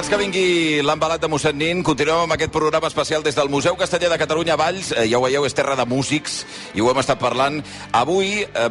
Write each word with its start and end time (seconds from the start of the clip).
abans 0.00 0.16
que 0.16 0.16
vingui 0.16 0.80
l'embalat 0.80 1.20
de 1.20 1.28
mossèn 1.28 1.58
Nin, 1.60 1.82
continuem 1.84 2.22
amb 2.22 2.32
aquest 2.32 2.52
programa 2.54 2.88
especial 2.88 3.20
des 3.20 3.36
del 3.36 3.50
Museu 3.52 3.74
Castellà 3.76 4.08
de 4.08 4.16
Catalunya 4.16 4.56
Valls. 4.56 4.94
Eh, 4.96 5.04
ja 5.10 5.18
ho 5.18 5.26
veieu, 5.26 5.44
és 5.44 5.52
terra 5.52 5.74
de 5.76 5.84
músics 5.84 6.38
i 6.72 6.80
ho 6.80 6.88
hem 6.88 7.00
estat 7.02 7.20
parlant. 7.20 7.58
Avui 7.92 8.38
eh, 8.40 8.70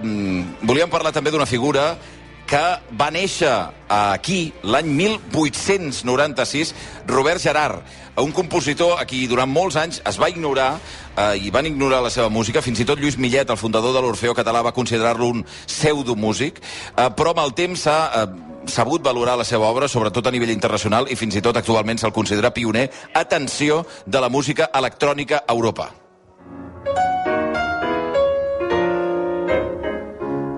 volíem 0.65 0.89
parlar 0.89 1.11
també 1.13 1.29
d'una 1.29 1.45
figura 1.45 1.91
que 2.49 2.65
va 2.97 3.11
néixer 3.13 3.51
aquí 3.93 4.53
l'any 4.65 4.89
1896, 4.97 6.73
Robert 7.07 7.41
Gerard, 7.41 7.83
un 8.17 8.33
compositor 8.33 8.97
a 8.99 9.05
qui 9.07 9.27
durant 9.29 9.49
molts 9.49 9.77
anys 9.79 10.01
es 10.09 10.17
va 10.19 10.31
ignorar 10.33 10.71
eh, 10.73 11.37
i 11.45 11.53
van 11.53 11.69
ignorar 11.69 12.01
la 12.03 12.11
seva 12.11 12.31
música. 12.33 12.63
Fins 12.65 12.81
i 12.81 12.87
tot 12.89 12.99
Lluís 12.99 13.19
Millet, 13.21 13.53
el 13.53 13.61
fundador 13.61 13.93
de 13.95 14.01
l'Orfeo 14.01 14.33
Català, 14.35 14.63
va 14.65 14.73
considerar-lo 14.75 15.29
un 15.29 15.45
pseudomúsic, 15.45 16.59
eh, 16.59 17.07
però 17.15 17.35
amb 17.35 17.45
el 17.45 17.55
temps 17.55 17.85
s'ha 17.85 17.99
eh, 18.23 18.27
sabut 18.65 19.05
valorar 19.05 19.37
la 19.37 19.47
seva 19.47 19.69
obra, 19.69 19.87
sobretot 19.87 20.27
a 20.27 20.33
nivell 20.33 20.51
internacional, 20.55 21.07
i 21.07 21.15
fins 21.19 21.37
i 21.37 21.45
tot 21.45 21.61
actualment 21.61 22.01
se'l 22.01 22.15
considera 22.15 22.53
pioner, 22.53 22.89
atenció, 23.13 23.85
de 24.05 24.19
la 24.19 24.29
música 24.29 24.71
electrònica 24.73 25.45
a 25.45 25.53
Europa. 25.53 25.91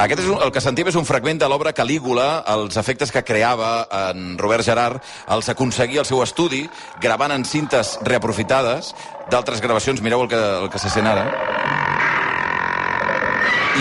Aquest 0.01 0.23
és 0.23 0.29
un, 0.33 0.39
el 0.41 0.49
que 0.49 0.61
sentim 0.63 0.87
és 0.89 0.95
un 0.97 1.05
fragment 1.05 1.37
de 1.37 1.45
l'obra 1.51 1.75
Calígula, 1.77 2.41
els 2.49 2.77
efectes 2.81 3.11
que 3.13 3.21
creava 3.21 3.85
en 4.09 4.33
Robert 4.39 4.65
Gerard, 4.65 4.97
els 5.29 5.49
aconseguia 5.53 6.01
al 6.01 6.09
seu 6.09 6.23
estudi, 6.25 6.63
gravant 7.03 7.35
en 7.35 7.45
cintes 7.45 7.99
reaprofitades 8.07 8.95
d'altres 9.29 9.61
gravacions. 9.61 10.01
Mireu 10.01 10.25
el 10.25 10.31
que, 10.31 10.41
el 10.63 10.71
que 10.73 10.81
se 10.81 10.89
sent 10.89 11.05
ara 11.05 11.27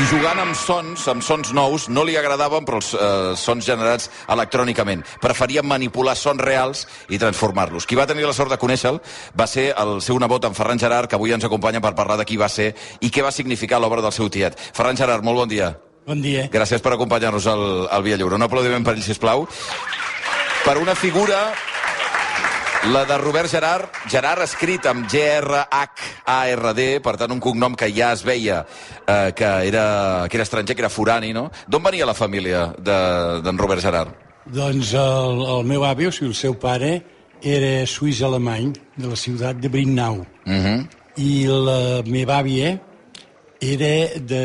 i 0.00 0.04
jugant 0.06 0.38
amb 0.38 0.54
sons, 0.56 1.02
amb 1.10 1.24
sons 1.24 1.50
nous, 1.56 1.88
no 1.90 2.04
li 2.06 2.14
agradaven 2.16 2.64
però 2.64 2.78
els 2.78 2.92
eh, 2.94 3.32
sons 3.36 3.66
generats 3.66 4.06
electrònicament. 4.30 5.02
Preferia 5.20 5.64
manipular 5.66 6.14
sons 6.16 6.40
reals 6.44 6.86
i 7.10 7.18
transformar-los. 7.20 7.88
Qui 7.88 7.98
va 7.98 8.06
tenir 8.08 8.28
la 8.28 8.36
sort 8.36 8.54
de 8.54 8.60
conèixer-lo 8.60 9.02
va 9.36 9.48
ser 9.50 9.70
el 9.82 9.98
seu 10.04 10.20
nebot, 10.22 10.46
en 10.46 10.56
Ferran 10.56 10.80
Gerard, 10.80 11.10
que 11.10 11.18
avui 11.18 11.34
ens 11.34 11.44
acompanya 11.44 11.82
per 11.84 11.96
parlar 11.98 12.20
de 12.20 12.28
qui 12.28 12.40
va 12.40 12.48
ser 12.48 12.72
i 13.00 13.10
què 13.10 13.26
va 13.26 13.34
significar 13.34 13.82
l'obra 13.82 14.04
del 14.04 14.14
seu 14.14 14.30
tiet. 14.30 14.56
Ferran 14.72 15.00
Gerard, 15.00 15.26
molt 15.26 15.42
bon 15.42 15.56
dia. 15.58 15.74
Bon 16.06 16.20
dia. 16.22 16.48
Gràcies 16.52 16.82
per 16.82 16.94
acompanyar-nos 16.94 17.46
al, 17.50 17.64
al 17.90 18.02
Via 18.02 18.16
Lliure. 18.16 18.38
Un 18.38 18.46
aplaudiment 18.46 18.84
per 18.84 18.96
ell, 18.96 19.04
sisplau. 19.04 19.46
Per 20.64 20.76
una 20.80 20.94
figura 20.94 21.50
la 22.88 23.04
de 23.04 23.18
Robert 23.18 23.50
Gerard, 23.52 23.92
Gerard 24.08 24.40
escrit 24.40 24.86
amb 24.88 25.04
G-R-H-A-R-D, 25.10 26.86
per 27.04 27.12
tant 27.20 27.34
un 27.34 27.40
cognom 27.44 27.76
que 27.76 27.90
ja 27.92 28.08
es 28.16 28.24
veia 28.24 28.62
eh, 28.64 29.32
que, 29.36 29.50
era, 29.68 30.26
que 30.32 30.38
era 30.38 30.46
estranger, 30.46 30.76
que 30.76 30.84
era 30.86 30.92
forani, 30.92 31.34
no? 31.36 31.50
D'on 31.68 31.84
venia 31.84 32.08
la 32.08 32.16
família 32.16 32.70
d'en 32.78 33.44
de, 33.44 33.56
Robert 33.60 33.84
Gerard? 33.84 34.16
Doncs 34.48 34.94
el, 34.96 35.44
el 35.58 35.68
meu 35.68 35.84
avi, 35.84 36.08
o 36.08 36.14
sigui, 36.14 36.32
el 36.32 36.38
seu 36.38 36.56
pare, 36.56 36.94
era 37.44 37.84
suís-alemany, 37.86 38.72
de 38.96 39.12
la 39.12 39.16
ciutat 39.16 39.60
de 39.60 39.68
Brinnau. 39.68 40.24
Uh 40.46 40.52
-huh. 40.52 40.78
I 41.20 41.46
la 41.46 42.02
meva 42.06 42.40
àvia 42.40 42.78
era, 43.60 44.20
de, 44.20 44.42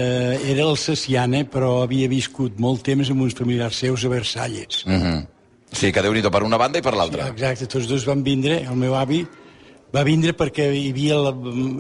era 0.52 0.66
alsaciana, 0.67 1.45
però 1.47 1.81
havia 1.83 2.09
viscut 2.11 2.59
molt 2.59 2.83
temps 2.83 3.09
amb 3.09 3.23
uns 3.23 3.33
familiars 3.38 3.80
seus 3.80 4.03
a 4.03 4.11
Versalles. 4.11 4.83
Uh 4.85 4.91
-huh. 4.91 5.25
Sí, 5.72 5.91
que 5.91 6.02
déu 6.02 6.13
nhi 6.13 6.22
per 6.22 6.44
una 6.44 6.57
banda 6.57 6.80
i 6.80 6.81
per 6.81 6.94
l'altra. 6.94 7.23
Sí, 7.23 7.31
exacte, 7.31 7.66
tots 7.67 7.88
dos 7.88 8.05
van 8.05 8.23
vindre, 8.23 8.63
el 8.63 8.75
meu 8.75 8.95
avi 8.95 9.25
va 9.95 10.03
vindre 10.03 10.33
perquè 10.33 10.69
hi 10.73 10.89
havia 10.91 11.16
la, 11.16 11.33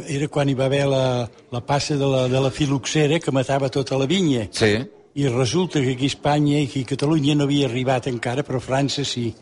era 0.07 0.27
quan 0.27 0.49
hi 0.49 0.53
va 0.53 0.65
haver 0.65 0.85
la, 0.87 1.29
la 1.51 1.61
passa 1.61 1.95
de 1.95 2.05
la, 2.05 2.27
de 2.27 2.39
la 2.39 2.51
filoxera 2.51 3.19
que 3.19 3.31
matava 3.31 3.69
tota 3.69 3.97
la 3.97 4.05
vinya. 4.05 4.47
Sí. 4.51 4.85
I 5.15 5.27
resulta 5.27 5.79
que 5.79 5.91
aquí 5.91 6.05
a 6.05 6.07
Espanya 6.07 6.59
i 6.59 6.65
aquí 6.65 6.81
a 6.81 6.85
Catalunya 6.85 7.35
no 7.35 7.43
havia 7.43 7.67
arribat 7.67 8.07
encara, 8.07 8.43
però 8.43 8.57
a 8.57 8.61
França 8.61 9.05
sí. 9.05 9.33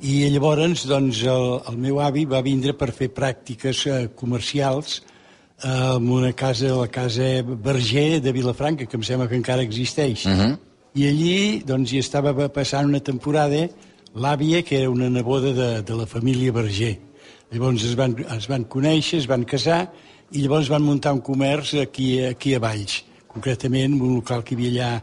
I 0.00 0.28
llavors, 0.30 0.86
doncs, 0.86 1.24
el, 1.26 1.60
el 1.68 1.76
meu 1.76 2.00
avi 2.00 2.24
va 2.24 2.40
vindre 2.40 2.72
per 2.78 2.92
fer 2.92 3.10
pràctiques 3.10 3.86
eh, 3.86 4.08
comercials 4.14 5.02
en 5.62 6.08
una 6.10 6.32
casa, 6.32 6.66
la 6.66 6.88
casa 6.88 7.42
Berger 7.42 8.20
de 8.22 8.32
Vilafranca, 8.32 8.86
que 8.86 8.96
em 8.96 9.02
sembla 9.02 9.28
que 9.28 9.36
encara 9.36 9.62
existeix. 9.62 10.24
Uh 10.26 10.30
-huh. 10.30 10.58
I 10.94 11.06
allí, 11.06 11.62
doncs, 11.64 11.92
hi 11.92 11.98
estava 11.98 12.48
passant 12.48 12.86
una 12.86 13.00
temporada 13.00 13.68
l'àvia, 14.14 14.62
que 14.62 14.76
era 14.80 14.90
una 14.90 15.10
neboda 15.10 15.52
de, 15.52 15.82
de 15.82 15.94
la 15.94 16.06
família 16.06 16.52
Berger. 16.52 16.98
Llavors 17.50 17.84
es 17.84 17.94
van, 17.96 18.16
es 18.36 18.48
van 18.48 18.64
conèixer, 18.64 19.18
es 19.18 19.26
van 19.26 19.44
casar, 19.44 19.90
i 20.32 20.42
llavors 20.42 20.68
van 20.68 20.82
muntar 20.82 21.12
un 21.12 21.20
comerç 21.20 21.74
aquí, 21.82 22.24
aquí 22.24 22.54
a 22.54 22.58
Valls, 22.58 23.04
concretament 23.26 23.94
un 24.00 24.16
local 24.16 24.42
que 24.44 24.54
hi 24.54 24.58
havia 24.58 24.70
allà 24.70 25.02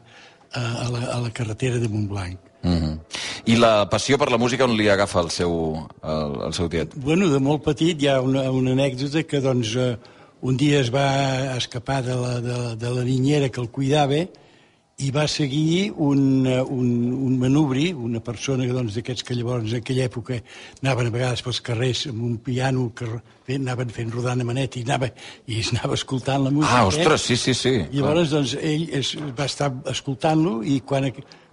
a, 0.52 0.62
a, 0.86 0.90
la, 0.90 1.00
a 1.16 1.20
la 1.22 1.32
carretera 1.32 1.80
de 1.80 1.88
Montblanc. 1.88 2.40
Uh 2.64 2.72
-huh. 2.72 3.00
I 3.46 3.56
la 3.56 3.88
passió 3.90 4.18
per 4.18 4.32
la 4.32 4.38
música 4.38 4.66
on 4.66 4.76
li 4.76 4.90
agafa 4.90 5.22
el 5.22 5.30
seu, 5.30 5.88
el, 6.02 6.32
el 6.48 6.54
seu 6.54 6.68
tiet? 6.70 6.96
Bueno, 6.96 7.30
de 7.30 7.40
molt 7.40 7.64
petit 7.64 8.02
hi 8.02 8.08
ha 8.08 8.22
una, 8.22 8.50
una 8.52 8.72
anècdota 8.72 9.24
que, 9.24 9.42
doncs, 9.42 9.76
eh, 9.76 9.98
un 10.42 10.58
dia 10.58 10.80
es 10.80 10.92
va 10.94 11.56
escapar 11.56 12.04
de 12.04 12.16
la, 12.16 12.40
de, 12.42 12.58
de 12.76 12.90
la 12.96 13.04
niñera 13.04 13.50
que 13.50 13.62
el 13.62 13.70
cuidava 13.70 14.26
i 15.04 15.10
va 15.12 15.26
seguir 15.28 15.92
un, 15.92 16.48
un, 16.48 16.90
un 17.28 17.34
manubri, 17.40 17.90
una 17.92 18.22
persona 18.24 18.64
doncs, 18.70 18.96
d'aquests 18.96 19.26
que 19.28 19.36
llavors 19.36 19.74
en 19.74 19.82
aquella 19.82 20.06
època 20.08 20.38
anaven 20.82 21.10
a 21.10 21.12
vegades 21.12 21.44
pels 21.44 21.60
carrers 21.66 22.06
amb 22.12 22.22
un 22.24 22.38
piano 22.44 22.88
que 22.96 23.10
anaven 23.58 23.92
fent 23.92 24.14
rodant 24.14 24.40
a 24.40 24.48
manet 24.48 24.78
i 24.80 24.86
anava, 24.88 25.10
i 25.52 25.60
es 25.60 25.74
anava 25.74 26.00
escoltant 26.00 26.46
la 26.48 26.54
música. 26.56 26.78
Ah, 26.80 26.88
ostres, 26.88 27.28
sí, 27.28 27.36
sí, 27.36 27.54
sí. 27.54 27.74
I 27.92 28.00
llavors 28.00 28.32
doncs, 28.32 28.56
ell 28.56 28.88
es, 28.96 29.12
va 29.36 29.50
estar 29.52 29.74
escoltant-lo 29.92 30.62
i 30.64 30.80
quan, 30.88 31.10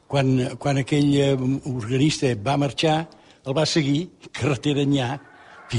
quan, 0.07 0.33
quan 0.63 0.79
aquell 0.85 1.11
eh, 1.19 1.35
organista 1.73 2.31
va 2.39 2.57
marxar, 2.63 3.01
el 3.43 3.59
va 3.59 3.67
seguir 3.67 4.05
carretera 4.31 4.87
enllà 4.87 5.17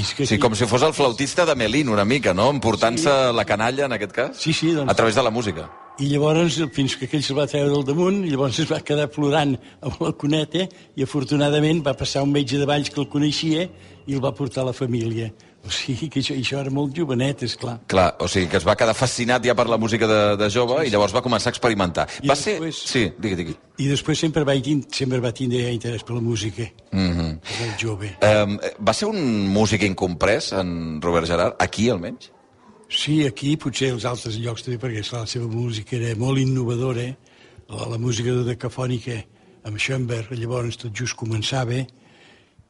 sí, 0.02 0.38
com 0.42 0.54
si 0.58 0.66
fos 0.66 0.82
el 0.82 0.94
flautista 0.96 1.46
de 1.46 1.54
Melín, 1.54 1.88
una 1.88 2.04
mica, 2.04 2.34
no? 2.34 2.50
Emportant-se 2.50 3.10
sí. 3.10 3.36
la 3.36 3.44
canalla, 3.44 3.86
en 3.86 3.92
aquest 3.92 4.12
cas, 4.12 4.36
sí, 4.40 4.52
sí, 4.52 4.72
doncs, 4.72 4.90
a 4.90 4.94
través 4.94 5.14
de 5.14 5.22
la 5.22 5.30
música. 5.30 5.70
I 6.02 6.08
llavors, 6.10 6.58
fins 6.74 6.96
que 6.98 7.06
aquell 7.06 7.22
se'l 7.22 7.38
va 7.38 7.46
treure 7.46 7.70
del 7.70 7.84
damunt, 7.86 8.24
llavors 8.26 8.58
es 8.58 8.66
va 8.70 8.80
quedar 8.82 9.06
plorant 9.14 9.54
amb 9.78 10.00
la 10.02 10.10
cuneta, 10.18 10.66
i 10.98 11.06
afortunadament 11.06 11.84
va 11.86 11.94
passar 11.94 12.24
un 12.26 12.32
metge 12.34 12.58
de 12.58 12.66
Valls 12.66 12.90
que 12.90 12.98
el 13.04 13.10
coneixia 13.12 13.68
i 14.04 14.16
el 14.16 14.24
va 14.24 14.34
portar 14.34 14.64
a 14.64 14.72
la 14.72 14.74
família. 14.74 15.30
O 15.64 15.70
sigui, 15.72 16.10
que 16.12 16.20
això, 16.20 16.34
això 16.36 16.58
era 16.60 16.72
molt 16.74 16.92
jovenet, 16.96 17.46
és 17.46 17.54
clar. 17.56 17.78
Clar, 17.88 18.10
o 18.20 18.26
sigui, 18.28 18.50
que 18.52 18.58
es 18.60 18.66
va 18.68 18.74
quedar 18.76 18.92
fascinat 18.98 19.46
ja 19.46 19.54
per 19.56 19.64
la 19.70 19.78
música 19.80 20.08
de, 20.10 20.18
de 20.36 20.48
jove 20.52 20.76
sí, 20.76 20.82
sí. 20.82 20.90
i 20.90 20.92
llavors 20.92 21.14
va 21.16 21.22
començar 21.24 21.48
a 21.48 21.54
experimentar. 21.54 22.04
I 22.20 22.28
va 22.28 22.36
després, 22.36 22.80
ser... 22.82 22.90
Sí, 22.90 23.04
digui, 23.16 23.38
digui. 23.38 23.56
I 23.80 23.88
després 23.88 24.20
sempre 24.26 24.44
va, 24.44 24.58
sempre 24.92 25.22
va 25.24 25.32
tindre 25.32 25.64
interès 25.72 26.04
per 26.04 26.18
la 26.18 26.24
música. 26.26 26.68
Mm 26.92 27.10
-hmm. 27.14 27.23
Era 27.54 27.74
jove. 27.78 28.10
Um, 28.26 28.56
va 28.82 28.94
ser 28.96 29.06
un 29.10 29.20
músic 29.54 29.84
incomprès, 29.86 30.50
en 30.58 31.00
Robert 31.02 31.28
Gerard, 31.30 31.54
aquí 31.62 31.88
almenys? 31.92 32.30
Sí, 32.90 33.24
aquí, 33.26 33.54
potser 33.60 33.92
als 33.94 34.06
altres 34.08 34.36
llocs 34.42 34.64
també, 34.66 34.78
perquè 34.82 35.04
clar, 35.06 35.24
la 35.24 35.30
seva 35.30 35.46
música 35.50 35.96
era 35.96 36.12
molt 36.18 36.42
innovadora, 36.42 37.06
la, 37.70 37.88
la 37.94 37.98
música 37.98 38.34
de 38.34 38.44
decafònica 38.48 39.20
amb 39.64 39.78
Schoenberg, 39.80 40.34
llavors 40.36 40.78
tot 40.82 40.94
just 40.94 41.16
començava, 41.18 41.80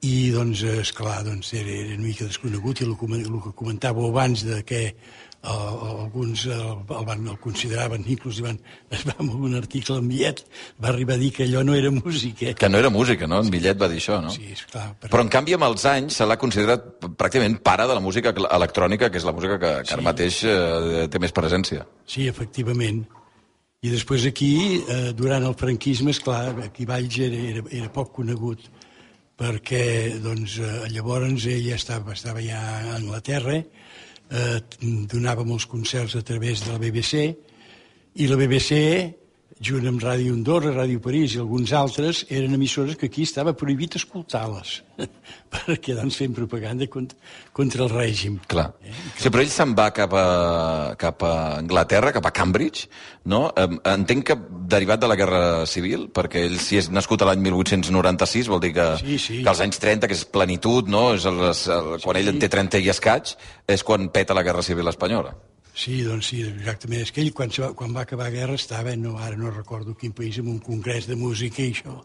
i 0.05 0.31
doncs, 0.35 0.63
és 0.69 0.93
clar, 0.93 1.23
doncs, 1.25 1.55
era, 1.57 1.71
era 1.73 1.95
una 1.97 2.05
mica 2.05 2.27
desconegut 2.29 2.81
i 2.81 2.89
el, 2.89 2.95
el 2.95 3.39
que 3.45 3.53
comentàveu 3.57 4.11
abans 4.11 4.43
de 4.45 4.59
que 4.69 4.81
uh, 4.91 6.03
alguns 6.05 6.45
el, 6.51 6.83
el, 6.83 7.07
van, 7.09 7.25
el 7.31 7.39
consideraven, 7.41 8.05
inclús 8.13 8.43
van, 8.45 8.59
es 8.93 9.07
va 9.09 9.15
en 9.23 9.31
un 9.49 9.57
article 9.57 9.97
en 10.03 10.07
Millet, 10.11 10.45
va 10.83 10.91
arribar 10.93 11.17
a 11.17 11.23
dir 11.23 11.31
que 11.37 11.47
allò 11.47 11.65
no 11.65 11.77
era 11.79 11.93
música. 11.95 12.53
Que 12.59 12.69
no 12.69 12.83
era 12.83 12.93
música, 12.93 13.29
no? 13.31 13.41
En 13.45 13.51
Millet 13.55 13.81
va 13.81 13.89
dir 13.93 14.03
això, 14.03 14.21
no? 14.25 14.35
Sí, 14.35 14.51
esclar. 14.53 14.91
Però... 15.01 15.15
però 15.15 15.25
en 15.25 15.33
canvi 15.33 15.57
amb 15.57 15.69
els 15.71 15.89
anys 15.89 16.21
se 16.21 16.29
l'ha 16.29 16.41
considerat 16.41 16.87
pràcticament 17.07 17.61
pare 17.65 17.89
de 17.89 17.97
la 17.97 18.05
música 18.05 18.35
electrònica, 18.45 19.11
que 19.11 19.23
és 19.23 19.29
la 19.29 19.37
música 19.37 19.59
que, 19.59 19.75
que 19.83 19.93
sí. 19.93 19.97
ara 19.97 20.09
mateix 20.13 20.45
eh, 20.49 21.05
té 21.09 21.23
més 21.23 21.37
presència. 21.37 21.89
Sí, 22.05 22.29
efectivament. 22.29 23.05
I 23.85 23.91
després 23.93 24.25
aquí, 24.29 24.55
eh, 24.81 25.13
durant 25.17 25.45
el 25.45 25.57
franquisme, 25.61 26.13
és 26.13 26.21
clar, 26.25 26.57
aquí 26.65 26.89
Valls 26.89 27.21
era, 27.21 27.47
era, 27.53 27.69
era 27.85 27.93
poc 27.93 28.15
conegut 28.21 28.69
perquè 29.41 30.21
doncs, 30.23 30.59
eh, 30.59 30.87
llavors 30.95 31.47
ell 31.51 31.73
estava, 31.75 32.15
estava 32.15 32.43
ja 32.45 32.61
a 32.61 32.95
Anglaterra, 32.97 33.59
eh, 34.31 34.61
donava 35.11 35.45
molts 35.45 35.67
concerts 35.67 36.17
a 36.17 36.23
través 36.23 36.65
de 36.65 36.73
la 36.73 36.79
BBC, 36.79 37.35
i 38.15 38.29
la 38.31 38.39
BBC 38.39 39.24
junt 39.65 39.87
amb 39.89 40.03
Ràdio 40.03 40.35
Andorra, 40.35 40.73
Ràdio 40.75 41.01
París 41.03 41.35
i 41.35 41.41
alguns 41.41 41.73
altres, 41.77 42.25
eren 42.29 42.53
emissores 42.57 42.99
que 43.01 43.09
aquí 43.09 43.25
estava 43.25 43.55
prohibit 43.57 43.97
escoltar-les, 43.97 44.75
perquè 45.55 45.97
doncs 45.97 46.19
fent 46.21 46.35
propaganda 46.37 46.89
contra, 46.93 47.17
contra 47.57 47.87
el 47.87 47.93
règim. 47.93 48.37
Clar. 48.51 48.67
Eh? 48.85 48.93
Sí, 49.17 49.31
però 49.33 49.45
ell 49.45 49.53
se'n 49.55 49.73
va 49.79 49.89
cap 49.97 50.13
a, 50.19 50.27
cap 51.01 51.25
a 51.25 51.33
Anglaterra, 51.63 52.13
cap 52.17 52.29
a 52.29 52.35
Cambridge, 52.37 52.91
no? 53.33 53.47
Entenc 53.57 54.29
que 54.29 54.39
derivat 54.75 55.01
de 55.01 55.11
la 55.11 55.19
Guerra 55.21 55.43
Civil, 55.71 56.11
perquè 56.13 56.45
ell 56.45 56.61
si 56.61 56.83
és 56.83 56.91
nascut 56.93 57.25
a 57.25 57.31
l'any 57.31 57.41
1896, 57.49 58.53
vol 58.53 58.63
dir 58.65 58.75
que, 58.77 58.91
sí, 59.01 59.19
sí. 59.19 59.41
que 59.41 59.53
als 59.55 59.65
anys 59.65 59.81
30, 59.81 60.11
que 60.11 60.19
és 60.19 60.29
plenitud, 60.29 60.93
no? 60.93 61.09
És 61.17 61.25
el, 61.31 61.41
el, 61.49 61.97
quan 62.05 62.21
sí. 62.21 62.21
ell 62.21 62.35
en 62.35 62.45
té 62.45 62.53
30 62.53 62.85
i 62.85 62.93
escaig, 62.93 63.35
és 63.65 63.87
quan 63.87 64.13
peta 64.13 64.37
la 64.37 64.45
Guerra 64.45 64.67
Civil 64.67 64.93
espanyola. 64.93 65.33
Sí, 65.75 66.01
doncs 66.07 66.31
sí, 66.31 66.43
exactament. 66.47 67.03
És 67.03 67.11
que 67.11 67.23
ell, 67.25 67.33
quan, 67.35 67.51
va, 67.51 67.73
quan 67.75 67.95
va 67.95 68.05
acabar 68.07 68.29
la 68.29 68.35
guerra, 68.35 68.59
estava, 68.59 68.95
no, 68.97 69.17
ara 69.19 69.37
no 69.37 69.51
recordo 69.51 69.97
quin 69.99 70.13
país, 70.15 70.39
en 70.39 70.53
un 70.53 70.61
congrés 70.63 71.09
de 71.11 71.17
música 71.19 71.65
i 71.65 71.73
això. 71.75 71.97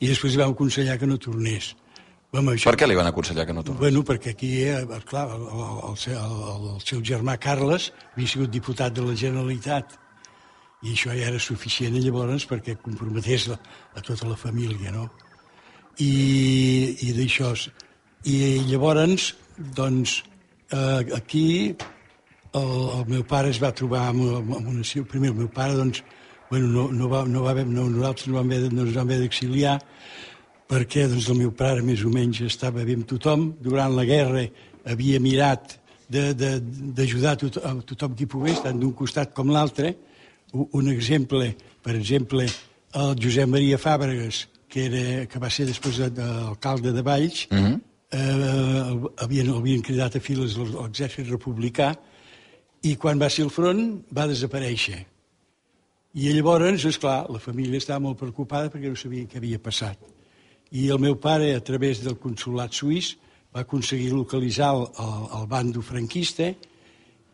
I 0.00 0.10
després 0.10 0.34
li 0.34 0.42
vam 0.42 0.52
aconsellar 0.52 0.98
que 1.00 1.08
no 1.08 1.16
tornés, 1.20 1.74
Home, 2.30 2.52
Per 2.62 2.76
què 2.78 2.86
li 2.86 2.94
van 2.94 3.08
aconsellar 3.10 3.42
que 3.42 3.54
no 3.54 3.64
tornés? 3.66 3.80
Bueno, 3.80 4.04
perquè 4.06 4.36
aquí, 4.36 4.50
eh, 4.62 4.84
clar, 5.08 5.24
el, 5.34 5.48
el, 5.50 5.96
el, 6.14 6.66
el 6.76 6.84
seu 6.86 7.00
germà 7.02 7.34
Carles 7.42 7.88
havia 8.12 8.30
sigut 8.30 8.52
diputat 8.54 8.94
de 8.94 9.02
la 9.02 9.16
Generalitat 9.18 9.96
i 10.86 10.92
això 10.94 11.10
ja 11.10 11.26
era 11.32 11.40
suficient 11.42 11.98
llavors 11.98 12.46
perquè 12.46 12.76
comprometés 12.84 13.48
la, 13.50 13.58
a 13.98 14.04
tota 14.06 14.30
la 14.30 14.38
família, 14.38 14.94
no? 14.94 15.08
I, 15.98 16.12
i 17.08 17.10
d'això... 17.18 17.50
I 18.30 18.36
llavors, 18.68 19.32
doncs, 19.74 20.20
eh, 20.70 21.16
aquí 21.16 21.74
el, 22.54 23.00
el 23.00 23.04
meu 23.08 23.22
pare 23.24 23.50
es 23.50 23.60
va 23.62 23.72
trobar 23.72 24.08
amb, 24.10 24.22
amb 24.40 24.54
amb 24.56 24.68
una... 24.68 24.82
Primer, 25.08 25.30
el 25.30 25.36
meu 25.36 25.48
pare, 25.48 25.74
doncs, 25.78 26.02
bueno, 26.50 26.66
no, 26.66 26.88
no, 26.92 27.08
va, 27.08 27.24
no 27.24 27.42
va 27.44 27.50
haver, 27.50 27.66
no, 27.66 27.88
nosaltres 27.88 28.26
no 28.28 28.34
vam 28.40 28.46
haver, 28.50 28.62
de- 28.68 28.74
no 28.74 28.82
ens 28.82 28.94
vam 28.94 29.06
haver 29.06 29.20
d'exiliar 29.20 29.78
perquè 30.70 31.08
doncs, 31.10 31.28
el 31.30 31.38
meu 31.38 31.50
pare 31.52 31.82
més 31.82 32.02
o 32.06 32.10
menys 32.10 32.40
estava 32.46 32.84
bé 32.86 32.94
amb 32.98 33.06
tothom. 33.10 33.52
Durant 33.62 33.94
la 33.96 34.04
guerra 34.06 34.44
havia 34.86 35.20
mirat 35.20 35.76
de- 36.08 36.34
de- 36.34 36.60
d'ajudar 36.96 37.36
tot, 37.38 37.56
a 37.58 37.74
tothom 37.86 38.14
qui 38.18 38.26
pogués, 38.26 38.62
tant 38.62 38.78
d'un 38.78 38.92
costat 38.92 39.32
com 39.34 39.50
l'altre. 39.50 39.94
Un 40.52 40.88
exemple, 40.90 41.54
per 41.82 41.94
exemple, 41.94 42.46
el 42.94 43.14
Josep 43.22 43.46
Maria 43.48 43.78
Fàbregas, 43.78 44.48
que, 44.70 44.86
era, 44.86 45.26
que 45.26 45.38
va 45.38 45.50
ser 45.50 45.66
després 45.66 45.98
de- 45.98 46.10
d'alcalde 46.10 46.92
de 46.92 47.02
Valls, 47.02 47.46
mm 47.50 47.56
-hmm. 47.58 47.80
eh, 48.10 48.90
el- 48.90 49.10
havien, 49.18 49.46
el 49.48 49.56
havien 49.56 49.82
cridat 49.82 50.16
a 50.16 50.20
files 50.20 50.54
de 50.56 50.62
l'exèrcit 50.64 51.28
republicà 51.30 51.96
i 52.82 52.96
quan 52.96 53.20
va 53.20 53.28
ser 53.30 53.44
al 53.44 53.52
front 53.52 53.82
va 54.16 54.28
desaparèixer. 54.30 55.00
I 56.14 56.32
llavors, 56.34 56.84
és 56.88 56.98
clar, 56.98 57.28
la 57.30 57.38
família 57.38 57.78
estava 57.78 58.02
molt 58.02 58.18
preocupada 58.18 58.70
perquè 58.70 58.90
no 58.90 58.98
sabia 58.98 59.28
què 59.30 59.38
havia 59.38 59.60
passat. 59.62 60.00
I 60.74 60.88
el 60.90 60.98
meu 61.02 61.16
pare, 61.22 61.52
a 61.54 61.62
través 61.62 62.00
del 62.02 62.16
consulat 62.18 62.74
suís, 62.74 63.14
va 63.54 63.62
aconseguir 63.62 64.12
localitzar 64.14 64.72
el, 64.74 64.84
el, 65.04 65.24
el 65.38 65.46
bando 65.50 65.82
franquista, 65.82 66.50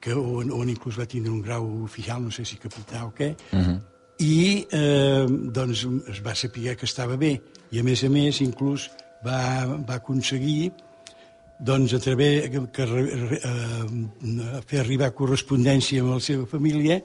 que, 0.00 0.12
on, 0.12 0.52
on 0.52 0.68
inclús 0.72 0.98
va 0.98 1.08
tindre 1.08 1.32
un 1.32 1.42
grau 1.44 1.66
oficial, 1.84 2.20
no 2.22 2.32
sé 2.32 2.44
si 2.44 2.60
capità 2.60 3.04
o 3.06 3.12
què, 3.16 3.32
uh 3.52 3.58
-huh. 3.58 3.78
i 4.18 4.66
eh, 4.70 5.26
doncs 5.28 5.86
es 6.12 6.20
va 6.24 6.34
saber 6.34 6.76
que 6.76 6.86
estava 6.86 7.16
bé. 7.16 7.40
I 7.72 7.80
a 7.80 7.82
més 7.82 8.04
a 8.04 8.08
més, 8.08 8.40
inclús 8.40 8.90
va, 9.24 9.66
va 9.88 9.94
aconseguir 9.94 10.72
doncs, 11.60 11.94
a 11.94 11.98
través 11.98 12.50
que, 12.50 12.82
eh, 12.82 14.62
fer 14.66 14.80
arribar 14.80 15.12
correspondència 15.14 16.02
amb 16.02 16.16
la 16.16 16.20
seva 16.20 16.46
família 16.46 17.00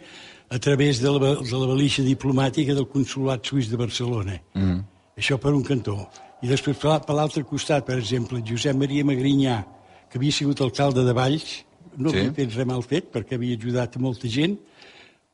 a 0.49 0.59
través 0.59 0.99
de 0.99 1.09
la, 1.09 1.35
de 1.39 1.57
la 1.57 1.67
valixa 1.67 2.03
diplomàtica 2.03 2.75
del 2.75 2.87
Consolat 2.87 3.45
Suís 3.47 3.69
de 3.71 3.77
Barcelona. 3.77 4.41
Mm. 4.53 4.81
Això 5.17 5.37
per 5.39 5.53
un 5.53 5.63
cantó. 5.63 6.09
I 6.41 6.47
després, 6.47 6.77
per 6.77 6.99
per 7.05 7.15
l'altre 7.15 7.43
costat, 7.43 7.85
per 7.85 7.97
exemple, 7.97 8.41
Josep 8.43 8.75
Maria 8.75 9.05
Magrinyà, 9.05 9.63
que 10.09 10.17
havia 10.17 10.31
sigut 10.31 10.59
alcalde 10.61 11.05
de 11.05 11.13
Valls, 11.13 11.63
no 11.97 12.09
Sí. 12.09 12.17
havia 12.17 12.33
fet 12.33 12.55
res 12.55 12.67
mal 12.67 12.81
fet, 12.81 13.11
perquè 13.13 13.35
havia 13.35 13.55
ajudat 13.55 13.97
molta 13.97 14.27
gent, 14.27 14.57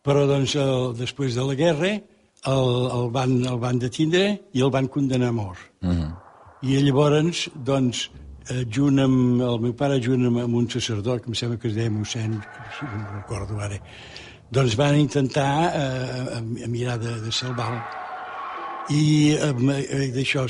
però 0.04 0.28
doncs, 0.28 0.56
el, 0.56 0.94
després 0.96 1.36
de 1.36 1.44
la 1.44 1.56
guerra 1.56 1.90
el, 2.46 2.70
el, 2.98 3.10
van, 3.12 3.46
el 3.46 3.58
van 3.58 3.80
detindre 3.80 4.40
i 4.54 4.62
el 4.62 4.70
van 4.70 4.88
condenar 4.88 5.30
a 5.30 5.32
mort. 5.32 5.60
Mm. 5.82 6.14
I 6.62 6.78
llavors, 6.84 7.50
doncs, 7.56 8.10
eh, 8.50 8.64
junt 8.74 9.00
amb 9.04 9.42
el 9.42 9.60
meu 9.64 9.74
pare, 9.78 10.00
junt 10.04 10.26
amb, 10.30 10.42
amb 10.44 10.56
un 10.62 10.70
sacerdot, 10.72 11.24
que 11.24 11.32
em 11.32 11.38
sembla 11.38 11.58
que 11.62 11.70
es 11.72 11.76
deia 11.78 11.92
mossèn, 11.94 12.38
no 12.38 12.90
me'n 12.94 13.08
recordo 13.16 13.60
ara, 13.64 13.80
doncs 14.52 14.76
van 14.80 14.96
intentar 15.00 15.52
eh, 15.76 16.38
a- 16.40 16.68
mirar 16.72 16.98
de, 17.02 17.18
de 17.26 17.32
salvar-lo. 17.32 17.82
I 18.90 19.36
eh, 19.36 20.12
d'això, 20.16 20.46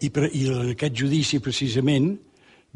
i, 0.00 0.08
per, 0.10 0.30
i 0.32 0.46
en 0.52 0.70
aquest 0.72 0.94
judici 0.96 1.40
precisament, 1.44 2.14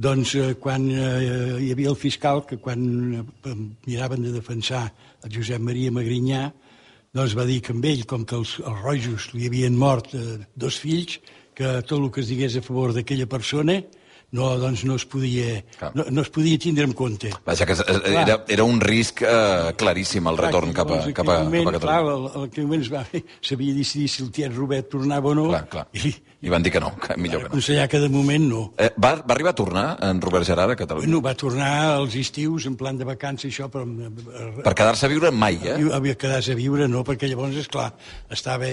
doncs 0.01 0.35
eh, 0.37 0.55
quan 0.61 0.87
eh, 0.93 1.59
hi 1.61 1.71
havia 1.73 1.91
el 1.93 1.97
fiscal 2.01 2.45
que 2.49 2.57
quan 2.61 2.81
eh, 3.21 3.55
miraven 3.87 4.23
de 4.25 4.33
defensar 4.33 4.87
el 5.25 5.33
Josep 5.35 5.61
Maria 5.61 5.93
Magrinyà, 5.93 6.47
doncs 7.13 7.33
va 7.37 7.45
dir 7.49 7.59
que 7.65 7.73
amb 7.75 7.85
ell, 7.91 8.05
com 8.07 8.23
que 8.25 8.37
els, 8.39 8.59
els 8.63 8.83
rojos 8.85 9.31
li 9.35 9.49
havien 9.49 9.75
mort 9.77 10.13
eh, 10.15 10.39
dos 10.55 10.77
fills, 10.81 11.19
que 11.57 11.81
tot 11.83 11.99
el 11.99 12.11
que 12.15 12.23
es 12.23 12.29
digués 12.31 12.55
a 12.57 12.63
favor 12.65 12.93
d'aquella 12.97 13.27
persona 13.29 13.81
no, 14.33 14.51
doncs 14.59 14.85
no 14.87 14.95
es 14.95 15.05
podia, 15.11 15.61
Clar. 15.79 15.91
no, 15.95 16.05
no 16.11 16.23
es 16.23 16.31
podia 16.31 16.59
tindre 16.59 16.85
en 16.87 16.93
compte. 16.95 17.33
Vaja, 17.47 17.67
que 17.67 17.75
era, 18.15 18.45
era 18.49 18.65
un 18.65 18.81
risc 18.81 19.25
eh, 19.27 19.73
claríssim 19.79 20.27
el 20.31 20.39
retorn 20.39 20.75
cap 20.77 20.93
a, 20.95 21.01
cap 21.13 21.29
a, 21.29 21.39
moment, 21.45 21.67
cap 21.67 21.75
a 21.75 21.79
Catalunya. 21.79 22.01
Clar, 22.07 22.43
en 22.43 22.49
aquell 22.49 22.69
moment 22.69 22.85
es 22.87 22.93
va, 22.93 23.05
s'havia 23.47 23.75
decidit 23.75 24.15
si 24.15 24.23
el 24.25 24.31
tiet 24.35 24.55
Robert 24.55 24.91
tornava 24.93 25.33
o 25.33 25.35
no. 25.35 25.49
Clar, 25.51 25.65
clar. 25.73 25.87
I, 25.99 26.15
I 26.47 26.53
van 26.55 26.63
dir 26.65 26.73
que 26.73 26.81
no, 26.81 26.93
que 26.97 27.17
millor 27.21 27.43
que 27.43 27.49
no. 27.49 27.55
aconsellar 27.55 27.89
que 27.91 28.01
de 28.01 28.09
moment 28.13 28.47
no. 28.49 28.63
Eh, 28.79 28.93
va, 28.97 29.17
va 29.19 29.35
arribar 29.35 29.53
a 29.53 29.59
tornar 29.59 29.87
en 30.07 30.23
Robert 30.23 30.47
Gerard 30.47 30.77
a 30.77 30.79
Catalunya? 30.79 31.11
Bueno, 31.11 31.25
va 31.27 31.35
tornar 31.35 31.73
als 31.99 32.15
estius 32.17 32.71
en 32.71 32.79
plan 32.81 32.97
de 32.97 33.09
vacances, 33.09 33.51
això, 33.51 33.69
però 33.73 33.85
eh, 33.85 34.63
Per 34.63 34.77
quedar-se 34.79 35.09
a 35.09 35.13
viure 35.13 35.35
mai, 35.35 35.59
eh? 35.65 35.77
havia 35.93 36.15
quedat 36.15 36.49
a 36.49 36.57
viure, 36.57 36.87
no, 36.89 37.03
perquè 37.05 37.29
llavors, 37.29 37.59
és 37.61 37.69
clar, 37.69 37.91
estava, 38.31 38.71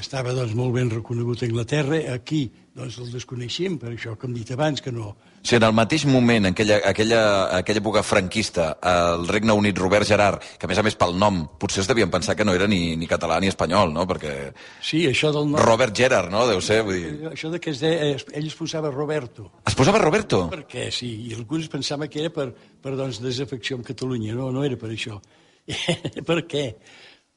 estava 0.00 0.32
doncs, 0.34 0.54
molt 0.58 0.74
ben 0.74 0.90
reconegut 0.90 1.42
a 1.42 1.46
Anglaterra, 1.46 1.98
aquí 2.14 2.46
doncs, 2.74 2.96
el 2.98 3.12
desconeixíem, 3.14 3.76
per 3.78 3.92
això, 3.92 4.16
com 4.18 4.32
he 4.34 4.40
dit 4.42 4.50
abans, 4.54 4.80
que 4.82 4.90
no... 4.92 5.12
O 5.44 5.46
sigui, 5.46 5.58
en 5.60 5.66
el 5.68 5.74
mateix 5.76 6.06
moment, 6.08 6.46
en 6.46 6.54
aquella, 6.54 6.78
aquella, 6.88 7.18
aquella 7.58 7.80
època 7.82 8.00
franquista, 8.02 8.70
el 8.80 9.26
Regne 9.28 9.52
Unit, 9.52 9.76
Robert 9.78 10.08
Gerard, 10.08 10.40
que 10.58 10.64
a 10.64 10.70
més 10.70 10.80
a 10.80 10.84
més 10.86 10.96
pel 10.96 11.12
nom, 11.20 11.42
potser 11.60 11.82
es 11.84 11.90
devien 11.90 12.08
pensar 12.10 12.32
que 12.34 12.46
no 12.48 12.54
era 12.56 12.66
ni, 12.66 12.96
ni 12.96 13.06
català 13.10 13.36
ni 13.44 13.50
espanyol, 13.52 13.92
no? 13.92 14.06
Perquè 14.08 14.32
Sí, 14.80 15.02
això 15.10 15.30
del 15.36 15.50
nom... 15.52 15.60
Robert 15.60 15.92
Gerard, 15.94 16.32
no? 16.32 16.46
Deu 16.48 16.62
ser, 16.64 16.80
vull 16.88 16.96
dir... 16.96 17.12
Això 17.34 17.52
de 17.52 17.60
que 17.60 17.74
es 17.76 17.84
deia, 17.84 18.14
es- 18.16 18.24
ell 18.32 18.48
es 18.48 18.56
posava 18.56 18.90
Roberto. 18.90 19.50
Es 19.68 19.76
posava 19.76 20.00
Roberto? 20.00 20.46
Perquè 20.50 20.88
sí, 20.90 21.12
i 21.28 21.36
alguns 21.36 21.68
pensaven 21.68 22.08
que 22.08 22.24
era 22.24 22.32
per, 22.32 22.48
per 22.80 22.96
doncs, 22.96 23.20
desafecció 23.22 23.76
amb 23.76 23.84
Catalunya. 23.86 24.32
No, 24.40 24.48
no 24.50 24.64
era 24.64 24.80
per 24.80 24.90
això. 24.96 25.20
per 26.28 26.40
què? 26.48 26.66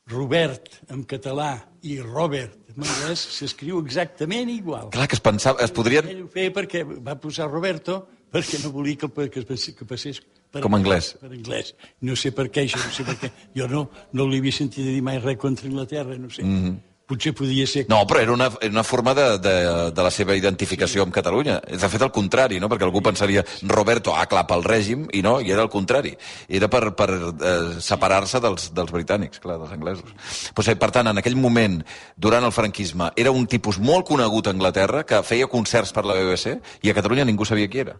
Robert 0.08 0.70
en 0.94 1.04
català 1.04 1.52
i 1.84 2.00
Robert 2.00 2.56
en 2.72 2.86
anglès 2.86 3.24
s'escriu 3.38 3.82
exactament 3.84 4.50
igual. 4.54 4.92
Clar, 4.94 5.08
que 5.10 5.18
es 5.18 5.24
pensava... 5.24 5.64
Es 5.66 5.74
podrien... 5.76 6.08
Ell 6.08 6.24
ho 6.26 6.32
feia 6.32 6.54
perquè 6.56 6.84
va 6.86 7.18
posar 7.20 7.50
Roberto 7.52 8.04
perquè 8.32 8.60
no 8.64 8.72
volia 8.76 9.00
que, 9.00 9.10
que, 9.34 9.44
que 9.48 9.88
passés 9.88 10.22
per, 10.52 10.62
Com 10.64 10.76
anglès. 10.78 11.14
Per 11.22 11.32
anglès. 11.32 11.74
No 12.08 12.16
sé 12.20 12.32
per 12.36 12.48
què, 12.52 12.68
això 12.68 12.80
no 12.82 12.92
sé 12.96 13.06
per 13.08 13.18
què. 13.22 13.32
Jo 13.58 13.68
no, 13.72 13.88
no 14.16 14.28
li 14.30 14.40
havia 14.42 14.56
sentit 14.56 14.88
dir 14.88 15.02
mai 15.04 15.20
res 15.24 15.40
contra 15.42 15.68
Anglaterra, 15.70 16.18
no 16.20 16.30
sé. 16.30 16.44
Mm 16.44 16.62
-hmm. 16.64 16.78
Potser 17.08 17.32
podia 17.32 17.64
ser... 17.70 17.86
No, 17.88 18.02
però 18.04 18.20
era 18.20 18.34
una, 18.34 18.50
era 18.60 18.72
una 18.74 18.84
forma 18.84 19.14
de, 19.16 19.26
de, 19.40 19.54
de 19.96 20.04
la 20.04 20.10
seva 20.12 20.36
identificació 20.36 21.06
amb 21.06 21.14
Catalunya. 21.16 21.62
De 21.64 21.88
fet, 21.88 22.04
el 22.04 22.12
contrari, 22.12 22.58
no? 22.60 22.68
Perquè 22.68 22.84
algú 22.84 23.00
pensaria 23.06 23.46
Roberto, 23.72 24.12
ah, 24.12 24.26
clar, 24.28 24.44
pel 24.50 24.66
règim, 24.68 25.06
i 25.16 25.22
no, 25.24 25.38
i 25.40 25.54
era 25.56 25.64
el 25.64 25.72
contrari. 25.72 26.12
Era 26.52 26.68
per, 26.68 26.82
per 27.00 27.08
eh, 27.14 27.54
separar-se 27.84 28.42
dels, 28.44 28.68
dels 28.76 28.92
britànics, 28.92 29.40
clar, 29.40 29.56
dels 29.62 29.72
anglesos. 29.78 30.12
Pues, 30.52 30.68
eh, 30.68 30.76
per 30.76 30.92
tant, 30.92 31.08
en 31.08 31.24
aquell 31.24 31.40
moment, 31.40 31.80
durant 32.20 32.44
el 32.44 32.52
franquisme, 32.52 33.08
era 33.16 33.32
un 33.32 33.48
tipus 33.48 33.80
molt 33.80 34.10
conegut 34.12 34.52
a 34.52 34.56
Anglaterra 34.58 35.06
que 35.08 35.24
feia 35.24 35.48
concerts 35.48 35.96
per 35.96 36.04
la 36.04 36.20
BBC 36.20 36.58
i 36.84 36.92
a 36.92 36.98
Catalunya 37.00 37.24
ningú 37.30 37.48
sabia 37.48 37.72
qui 37.72 37.86
era. 37.86 37.96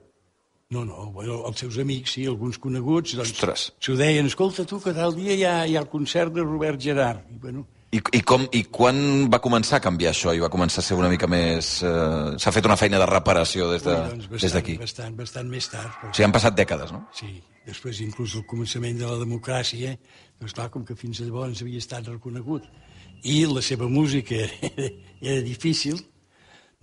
No, 0.76 0.84
no, 0.84 1.08
bueno, 1.16 1.46
els 1.48 1.64
seus 1.64 1.80
amics, 1.80 2.18
sí, 2.18 2.26
alguns 2.28 2.60
coneguts, 2.60 3.16
doncs, 3.16 3.32
Ostres. 3.32 3.70
s'ho 3.80 3.96
deien, 3.96 4.28
escolta 4.28 4.68
tu, 4.68 4.82
que 4.84 4.92
tal 4.92 5.16
dia 5.16 5.32
hi 5.40 5.48
ha, 5.48 5.56
hi 5.64 5.78
ha 5.78 5.84
el 5.86 5.88
concert 5.88 6.36
de 6.36 6.44
Robert 6.44 6.82
Gerard. 6.84 7.24
I, 7.32 7.40
bueno, 7.40 7.64
I, 7.96 8.02
i, 8.18 8.20
com, 8.28 8.44
I 8.52 8.66
quan 8.68 8.98
va 9.32 9.40
començar 9.40 9.78
a 9.78 9.84
canviar 9.86 10.12
això 10.12 10.34
i 10.36 10.42
va 10.44 10.50
començar 10.52 10.82
a 10.82 10.86
ser 10.86 10.98
una 11.00 11.08
mica 11.08 11.28
més... 11.32 11.78
Eh, 11.88 12.34
S'ha 12.42 12.52
fet 12.52 12.66
una 12.68 12.76
feina 12.76 13.00
de 13.00 13.06
reparació 13.08 13.70
des 13.72 13.86
de- 13.86 13.94
ui, 13.96 14.10
doncs 14.12 14.28
bastant, 14.34 14.56
d'aquí. 14.58 14.76
bastant, 14.82 15.16
bastant 15.16 15.48
més 15.54 15.70
tard. 15.72 15.88
O 15.88 16.02
Perquè, 16.02 16.18
sigui, 16.18 16.26
han 16.28 16.36
passat 16.36 16.58
dècades, 16.58 16.92
no? 16.92 17.06
sí, 17.16 17.30
després 17.68 18.02
inclús 18.04 18.36
el 18.36 18.44
començament 18.50 19.00
de 19.00 19.08
la 19.08 19.16
democràcia, 19.22 19.96
doncs 20.40 20.54
clar, 20.58 20.68
com 20.74 20.84
que 20.84 20.96
fins 21.00 21.22
llavors 21.24 21.64
havia 21.64 21.80
estat 21.80 22.12
reconegut. 22.12 22.68
I 23.24 23.46
la 23.50 23.64
seva 23.64 23.88
música 23.90 24.36
era, 24.44 24.90
era 25.22 25.42
difícil 25.48 26.02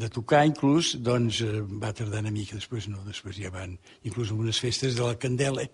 de 0.00 0.08
tocar, 0.10 0.40
inclús, 0.48 0.94
doncs 1.04 1.42
eh, 1.44 1.60
va 1.84 1.92
tardar 1.94 2.24
una 2.24 2.32
mica, 2.34 2.56
després 2.56 2.88
no, 2.88 3.04
després 3.06 3.36
ja 3.44 3.52
van, 3.54 3.76
inclús 4.08 4.32
en 4.32 4.40
unes 4.40 4.56
festes 4.58 4.96
de 4.96 5.04
la 5.04 5.18
Candela, 5.20 5.68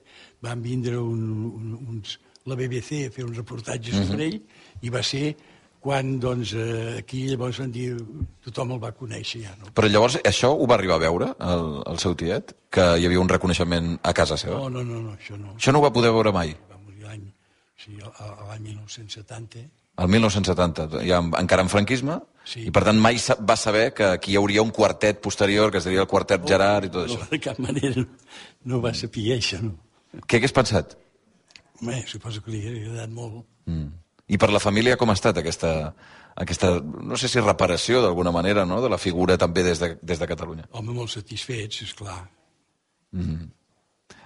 van 0.44 0.60
vindre 0.60 0.98
un, 1.00 1.22
un, 1.54 1.70
uns, 1.94 2.18
la 2.46 2.54
BBC 2.56 3.06
a 3.06 3.10
fer 3.14 3.24
un 3.24 3.34
reportatge 3.34 3.92
sobre 4.06 4.26
ell, 4.30 4.38
i 4.82 4.88
va 4.90 5.02
ser 5.02 5.34
quan, 5.80 6.18
doncs, 6.20 6.52
eh, 6.52 6.98
aquí 7.00 7.22
llavors 7.28 7.58
van 7.62 7.70
dir, 7.72 7.94
tothom 8.44 8.72
el 8.76 8.80
va 8.82 8.90
conèixer 8.92 9.42
ja, 9.46 9.54
no? 9.56 9.70
Però 9.74 9.88
llavors 9.88 10.18
això 10.28 10.50
ho 10.52 10.66
va 10.68 10.74
arribar 10.76 10.96
a 10.98 11.04
veure, 11.04 11.30
el, 11.40 11.82
el 11.88 11.98
seu 11.98 12.14
tiet? 12.14 12.52
Que 12.70 12.84
hi 13.00 13.06
havia 13.08 13.20
un 13.20 13.28
reconeixement 13.32 13.94
a 14.02 14.12
casa 14.12 14.36
seva? 14.36 14.58
No, 14.60 14.68
no, 14.68 14.84
no, 14.84 15.00
no 15.06 15.14
això 15.16 15.38
no. 15.40 15.54
Això 15.56 15.72
no 15.72 15.80
ho 15.80 15.86
va 15.86 15.92
poder 15.92 16.12
veure 16.12 16.32
mai, 16.36 16.52
Va 16.70 16.76
morir 16.84 17.00
l'any 17.06 17.24
sí, 17.80 17.96
l'any 17.96 18.60
1970. 18.62 19.64
el 20.00 20.08
1970, 20.08 21.02
ja 21.04 21.18
en- 21.18 21.32
encara 21.38 21.62
en 21.62 21.68
franquisme, 21.68 22.20
Sí. 22.44 22.62
i 22.66 22.70
per 22.70 22.82
tant 22.84 22.98
mai 22.98 23.16
va 23.48 23.54
saber 23.56 23.92
que 23.94 24.04
aquí 24.04 24.32
hi 24.32 24.36
hauria 24.36 24.62
un 24.62 24.70
quartet 24.70 25.20
posterior, 25.20 25.70
que 25.70 25.78
es 25.78 25.84
diria 25.84 26.00
el 26.00 26.06
quartet 26.08 26.44
Gerard 26.48 26.86
i 26.86 26.88
tot 26.90 27.06
No, 27.08 27.14
això. 27.14 27.28
de 27.30 27.38
cap 27.40 27.58
manera 27.58 27.92
no, 27.96 28.06
no 28.64 28.80
va 28.80 28.92
saber 28.94 29.36
això, 29.38 29.60
no. 29.60 29.74
Què 30.26 30.36
hagués 30.40 30.52
pensat? 30.52 30.96
Home, 31.80 32.02
suposo 32.06 32.42
que 32.44 32.52
li 32.52 32.62
ha 32.66 32.72
agradat 32.72 33.12
molt. 33.14 33.44
Mm. 33.66 33.88
I 34.30 34.38
per 34.38 34.50
la 34.52 34.60
família 34.62 34.96
com 35.00 35.10
ha 35.10 35.16
estat 35.16 35.40
aquesta, 35.40 35.70
aquesta 36.38 36.74
no 36.80 37.16
sé 37.18 37.28
si 37.28 37.42
reparació 37.42 38.02
d'alguna 38.04 38.32
manera, 38.34 38.66
no?, 38.68 38.82
de 38.84 38.90
la 38.92 38.98
figura 38.98 39.38
també 39.40 39.64
des 39.66 39.80
de, 39.82 39.94
des 40.02 40.20
de 40.20 40.28
Catalunya. 40.30 40.68
Home, 40.70 40.92
molt 40.94 41.10
satisfets, 41.10 41.82
és 41.82 41.94
clar. 41.94 42.20
Mm 43.12 43.24
-hmm. 43.24 43.48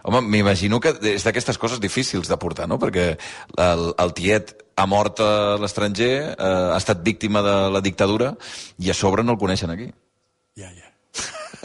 Home, 0.05 0.21
m'imagino 0.21 0.81
que 0.81 0.93
és 1.15 1.25
d'aquestes 1.25 1.57
coses 1.59 1.81
difícils 1.81 2.29
de 2.29 2.37
portar, 2.37 2.69
no? 2.69 2.79
Perquè 2.79 3.17
el, 3.57 3.95
el 3.99 4.13
tiet 4.13 4.53
ha 4.77 4.85
mort 4.87 5.21
a 5.21 5.57
l'estranger, 5.57 6.35
eh, 6.37 6.73
ha 6.75 6.77
estat 6.77 7.03
víctima 7.03 7.41
de 7.43 7.71
la 7.71 7.81
dictadura 7.81 8.37
i 8.79 8.91
a 8.91 8.95
sobre 8.95 9.25
no 9.25 9.33
el 9.33 9.39
coneixen 9.39 9.71
aquí. 9.71 9.89
Ja, 10.61 10.69
ja. 10.69 10.91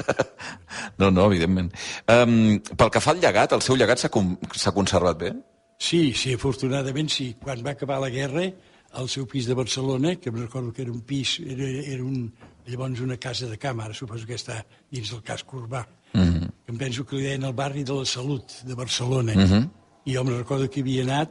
no, 1.00 1.12
no, 1.12 1.25
evidentment. 1.25 1.74
Um, 2.08 2.62
pel 2.77 2.91
que 2.93 3.01
fa 3.03 3.12
al 3.12 3.19
llegat, 3.19 3.51
el 3.51 3.62
seu 3.65 3.75
llegat 3.75 4.00
s'ha 4.00 4.72
conservat 4.72 5.17
bé? 5.19 5.34
Sí, 5.79 6.13
sí, 6.13 6.33
afortunadament 6.36 7.09
sí. 7.09 7.33
Quan 7.41 7.63
va 7.65 7.71
acabar 7.71 8.01
la 8.03 8.12
guerra, 8.12 8.50
al 8.91 9.07
seu 9.09 9.25
pis 9.29 9.48
de 9.48 9.55
Barcelona, 9.55 10.15
que 10.15 10.29
em 10.29 10.36
recordo 10.36 10.74
que 10.74 10.81
era 10.81 10.91
un 10.91 11.01
pis, 11.01 11.39
era, 11.45 11.67
era 11.67 12.03
un, 12.03 12.31
llavors 12.67 13.00
una 13.01 13.17
casa 13.17 13.48
de 13.48 13.57
cama, 13.57 13.86
ara 13.86 13.93
suposo 13.93 14.25
que 14.27 14.38
està 14.38 14.63
dins 14.91 15.12
del 15.12 15.21
casc 15.21 15.53
urbà, 15.53 15.86
mm 16.13 16.21
-hmm. 16.21 16.50
em 16.67 16.77
penso 16.77 17.05
que 17.05 17.15
li 17.15 17.24
deien 17.24 17.43
el 17.43 17.53
barri 17.53 17.83
de 17.83 17.93
la 17.93 18.05
Salut 18.05 18.43
de 18.65 18.74
Barcelona, 18.75 19.33
mm 19.36 19.45
-hmm. 19.45 19.69
i 20.05 20.15
jo 20.15 20.21
em 20.21 20.38
recordo 20.38 20.69
que 20.69 20.81
havia 20.81 21.03
anat 21.03 21.29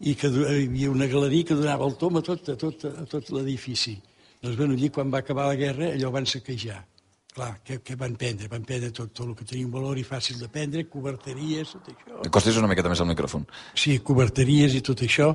i 0.00 0.14
que 0.14 0.28
hi 0.28 0.66
havia 0.66 0.90
una 0.90 1.06
galeria 1.06 1.44
que 1.44 1.54
donava 1.54 1.86
el 1.86 1.96
tom 1.96 2.16
a 2.16 2.22
tot, 2.22 2.48
a 2.48 2.56
tot, 2.56 2.84
a 2.84 3.04
tot 3.04 3.30
l'edifici. 3.30 4.00
Doncs, 4.42 4.56
bueno, 4.56 4.74
allí 4.74 4.90
quan 4.90 5.10
va 5.12 5.18
acabar 5.18 5.46
la 5.46 5.54
guerra, 5.54 5.92
allò 5.92 6.10
van 6.10 6.26
saquejar. 6.26 6.84
Clar, 7.32 7.52
què, 7.64 7.78
què 7.80 7.94
van 7.96 8.12
prendre? 8.20 8.48
Van 8.52 8.64
prendre 8.68 8.90
tot, 8.92 9.12
tot 9.16 9.24
el 9.24 9.36
que 9.38 9.46
tenia 9.48 9.64
un 9.64 9.72
valor 9.72 9.96
i 9.96 10.04
fàcil 10.04 10.36
de 10.42 10.50
prendre, 10.52 10.84
coberteries, 10.92 11.70
tot 11.78 11.86
això. 11.94 12.18
Acostis 12.28 12.58
una 12.60 12.68
miqueta 12.68 12.92
més 12.92 13.00
al 13.00 13.08
micròfon. 13.08 13.46
Sí, 13.72 13.94
coberteries 14.04 14.76
i 14.76 14.82
tot 14.84 15.00
això, 15.06 15.30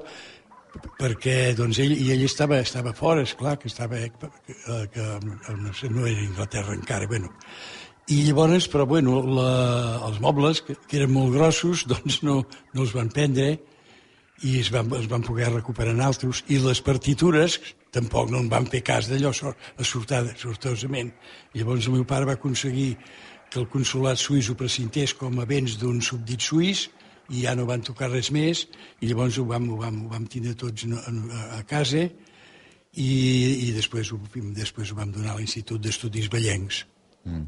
perquè 1.00 1.56
doncs, 1.58 1.80
ell, 1.82 1.96
i 1.98 2.12
ell 2.14 2.22
estava, 2.28 2.60
estava 2.62 2.94
fora, 2.94 3.24
és 3.26 3.34
clar 3.40 3.56
que 3.58 3.72
estava 3.72 4.04
que, 4.14 4.30
que 4.94 5.08
no, 5.24 5.74
sé, 5.74 5.90
no 5.90 6.06
era 6.06 6.22
Inglaterra 6.22 6.78
encara, 6.78 7.10
bueno. 7.10 7.34
I 8.14 8.22
llavors, 8.30 8.70
però 8.72 8.86
bueno, 8.88 9.18
la, 9.26 9.50
els 10.08 10.22
mobles, 10.24 10.62
que, 10.64 10.78
que 10.88 11.02
eren 11.02 11.12
molt 11.16 11.34
grossos, 11.34 11.88
doncs 11.90 12.22
no, 12.24 12.44
no 12.78 12.86
els 12.86 12.94
van 12.96 13.10
prendre 13.12 13.56
i 14.46 14.60
es 14.60 14.70
van, 14.74 14.92
es 14.98 15.08
van 15.10 15.24
poder 15.26 15.50
recuperar 15.54 15.96
en 15.96 16.04
altres. 16.06 16.44
I 16.54 16.60
les 16.62 16.82
partitures 16.86 17.58
tampoc 17.96 18.30
no 18.30 18.42
en 18.44 18.50
van 18.52 18.68
fer 18.70 18.84
cas 18.86 19.10
d'allò, 19.10 19.32
sortosament. 19.34 21.14
I 21.54 21.64
llavors 21.64 21.88
el 21.88 21.98
meu 21.98 22.06
pare 22.06 22.28
va 22.30 22.38
aconseguir 22.38 22.92
que 23.50 23.60
el 23.62 23.68
consulat 23.72 24.20
suís 24.20 24.50
ho 24.52 24.58
presentés 24.60 25.16
com 25.18 25.40
a 25.40 25.48
béns 25.50 25.78
d'un 25.82 26.02
subdit 26.04 26.44
suís 26.44 26.88
i 27.32 27.44
ja 27.44 27.56
no 27.56 27.66
van 27.68 27.84
tocar 27.84 28.12
res 28.12 28.30
més 28.32 28.66
i 29.02 29.10
llavors 29.10 29.40
ho 29.40 29.46
vam, 29.48 29.70
ho 29.72 29.80
vam, 29.80 30.02
ho 30.06 30.12
vam 30.12 30.28
tindre 30.32 30.54
tots 30.60 30.86
a, 30.88 31.64
casa 31.68 32.04
i, 32.94 33.08
i 33.68 33.72
després, 33.76 34.12
ho, 34.12 34.20
després 34.56 34.92
ho 34.92 35.00
vam 35.00 35.12
donar 35.16 35.36
a 35.36 35.40
l'Institut 35.40 35.82
d'Estudis 35.82 36.30
Vellencs. 36.34 36.84
Mm. 37.28 37.48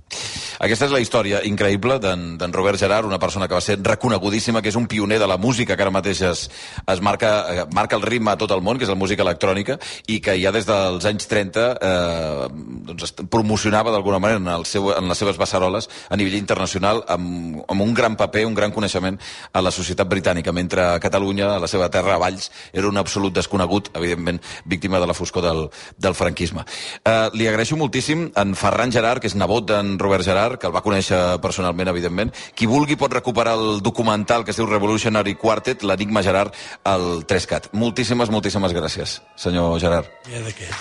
Aquesta 0.60 0.89
és 0.89 0.92
la 0.92 1.00
història 1.00 1.39
increïble 1.48 1.96
d'en 2.04 2.51
Robert 2.51 2.80
Gerard, 2.82 3.08
una 3.08 3.20
persona 3.20 3.48
que 3.48 3.56
va 3.56 3.63
ser 3.63 3.78
reconegudíssima, 3.80 4.60
que 4.62 4.68
és 4.74 4.75
un 4.75 4.89
pioner 4.92 5.16
de 5.22 5.28
la 5.28 5.38
música, 5.39 5.78
que 5.78 5.86
ara 5.86 5.94
mateix 5.96 6.20
es, 6.28 6.42
es 6.84 7.01
marca, 7.01 7.30
eh, 7.48 7.63
marca 7.72 7.96
el 7.96 8.04
ritme 8.04 8.34
a 8.34 8.38
tot 8.38 8.51
el 8.51 8.60
món, 8.60 8.75
que 8.75 8.84
és 8.84 8.92
la 8.92 8.98
música 9.00 9.24
electrònica, 9.24 9.78
i 10.12 10.18
que 10.20 10.36
ja 10.36 10.51
des 10.51 10.68
dels 10.68 11.08
anys 11.08 11.30
30 11.32 11.63
eh, 11.80 12.50
doncs 12.89 13.08
es 13.08 13.16
promocionava 13.32 13.94
d'alguna 13.96 14.20
manera 14.20 14.42
en, 14.42 14.50
el 14.51 14.66
seu, 14.68 14.89
en 14.92 15.08
les 15.08 15.22
seves 15.24 15.39
beceroles 15.39 15.88
a 16.10 16.20
nivell 16.20 16.36
internacional 16.36 17.06
amb, 17.08 17.62
amb 17.72 17.86
un 17.86 17.96
gran 17.96 18.20
paper, 18.20 18.44
un 18.50 18.58
gran 18.58 18.75
coneixement 18.75 19.16
a 19.54 19.63
la 19.63 19.72
societat 19.72 20.12
britànica, 20.12 20.51
mentre 20.51 20.84
a 20.89 21.00
Catalunya, 21.00 21.54
a 21.56 21.63
la 21.63 21.72
seva 21.72 21.88
terra, 21.88 22.18
a 22.18 22.22
Valls, 22.25 22.51
era 22.74 22.92
un 22.92 23.00
absolut 23.00 23.32
desconegut, 23.32 23.94
evidentment, 23.96 24.42
víctima 24.66 25.00
de 25.00 25.08
la 25.08 25.16
foscor 25.16 25.48
del, 25.48 25.70
del 25.96 26.20
franquisme. 26.20 26.68
Eh, 27.00 27.30
li 27.39 27.48
agraeixo 27.48 27.80
moltíssim 27.80 28.28
en 28.36 28.60
Ferran 28.60 28.92
Gerard, 28.92 29.24
que 29.24 29.32
és 29.32 29.39
nebot 29.39 29.72
d'en 29.72 29.96
Robert 30.04 30.28
Gerard, 30.28 30.49
que 30.58 30.70
el 30.70 30.74
va 30.74 30.84
conèixer 30.86 31.20
personalment, 31.44 31.91
evidentment. 31.91 32.32
Qui 32.56 32.70
vulgui 32.70 32.98
pot 33.00 33.13
recuperar 33.13 33.58
el 33.60 33.84
documental 33.86 34.46
que 34.46 34.56
es 34.56 34.60
diu 34.60 34.70
Revolutionary 34.70 35.36
Quartet, 35.36 35.84
l'Enigma 35.84 36.24
Gerard, 36.25 36.56
al 36.84 37.25
3CAT. 37.29 37.70
Moltíssimes, 37.74 38.32
moltíssimes 38.34 38.74
gràcies, 38.74 39.20
senyor 39.36 39.77
Gerard. 39.84 40.10
Ja 40.29 40.41
de 40.46 40.56
què? 40.56 40.72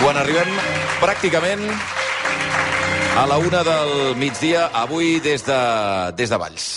Quan 0.00 0.16
arribem 0.22 0.56
pràcticament 1.02 1.68
a 3.18 3.26
la 3.28 3.36
una 3.38 3.60
del 3.66 4.16
migdia, 4.16 4.70
avui 4.72 5.18
des 5.20 5.44
de, 5.44 5.60
des 6.16 6.32
de 6.32 6.40
Valls. 6.40 6.72